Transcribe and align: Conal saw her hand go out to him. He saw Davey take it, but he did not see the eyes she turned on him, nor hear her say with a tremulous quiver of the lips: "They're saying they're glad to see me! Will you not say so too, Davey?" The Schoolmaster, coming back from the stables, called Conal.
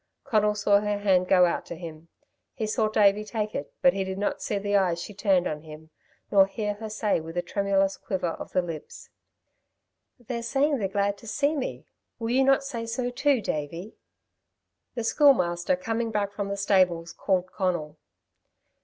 Conal 0.23 0.55
saw 0.55 0.79
her 0.79 0.97
hand 0.97 1.27
go 1.27 1.45
out 1.45 1.63
to 1.67 1.75
him. 1.75 2.07
He 2.55 2.65
saw 2.65 2.87
Davey 2.89 3.23
take 3.23 3.53
it, 3.53 3.71
but 3.83 3.93
he 3.93 4.03
did 4.03 4.17
not 4.17 4.41
see 4.41 4.57
the 4.57 4.75
eyes 4.75 4.99
she 4.99 5.13
turned 5.13 5.45
on 5.45 5.61
him, 5.61 5.91
nor 6.31 6.47
hear 6.47 6.73
her 6.73 6.89
say 6.89 7.21
with 7.21 7.37
a 7.37 7.43
tremulous 7.43 7.97
quiver 7.97 8.29
of 8.29 8.51
the 8.51 8.63
lips: 8.63 9.09
"They're 10.19 10.41
saying 10.41 10.79
they're 10.79 10.87
glad 10.87 11.19
to 11.19 11.27
see 11.27 11.55
me! 11.55 11.85
Will 12.17 12.31
you 12.31 12.43
not 12.43 12.63
say 12.63 12.87
so 12.87 13.11
too, 13.11 13.41
Davey?" 13.41 13.93
The 14.95 15.03
Schoolmaster, 15.03 15.75
coming 15.75 16.09
back 16.09 16.31
from 16.31 16.49
the 16.49 16.57
stables, 16.57 17.13
called 17.13 17.51
Conal. 17.51 17.99